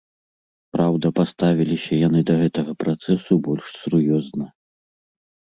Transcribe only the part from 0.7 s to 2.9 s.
Праўда паставіліся яны да гэтага